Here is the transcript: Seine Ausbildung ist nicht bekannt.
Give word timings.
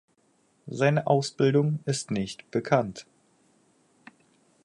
Seine 0.65 1.05
Ausbildung 1.05 1.77
ist 1.85 2.09
nicht 2.09 2.49
bekannt. 2.49 3.05